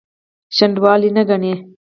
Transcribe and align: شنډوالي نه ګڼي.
شنډوالي 0.55 1.09
نه 1.17 1.23
ګڼي. 1.29 1.53